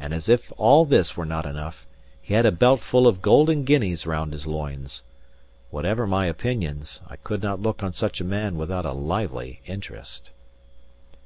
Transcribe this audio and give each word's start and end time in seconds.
And 0.00 0.14
as 0.14 0.26
if 0.30 0.50
all 0.56 0.86
this 0.86 1.18
were 1.18 1.26
not 1.26 1.44
enough, 1.44 1.84
he 2.22 2.32
had 2.32 2.46
a 2.46 2.50
belt 2.50 2.80
full 2.80 3.06
of 3.06 3.20
golden 3.20 3.64
guineas 3.64 4.06
round 4.06 4.32
his 4.32 4.46
loins. 4.46 5.02
Whatever 5.68 6.06
my 6.06 6.24
opinions, 6.24 7.02
I 7.06 7.16
could 7.16 7.42
not 7.42 7.60
look 7.60 7.82
on 7.82 7.92
such 7.92 8.22
a 8.22 8.24
man 8.24 8.56
without 8.56 8.86
a 8.86 8.92
lively 8.92 9.60
interest. 9.66 10.30